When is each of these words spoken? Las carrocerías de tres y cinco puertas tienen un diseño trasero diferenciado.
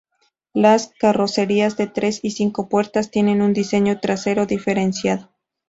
Las 0.55 0.87
carrocerías 0.97 1.77
de 1.77 1.85
tres 1.85 2.21
y 2.23 2.31
cinco 2.31 2.69
puertas 2.69 3.11
tienen 3.11 3.43
un 3.43 3.53
diseño 3.53 3.99
trasero 3.99 4.47
diferenciado. 4.47 5.29